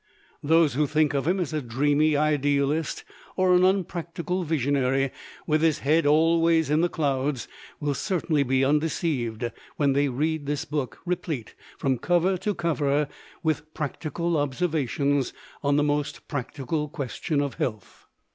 [0.41, 3.03] Those who think of him as a dreamy idealist
[3.35, 5.11] or an unpractical visionary,
[5.45, 7.47] with his head always in the clouds,
[7.79, 13.07] will certainly be undeceived when they read this book replete from cover to cover
[13.43, 15.33] with practical observations
[15.63, 18.07] on the most practical question of Health.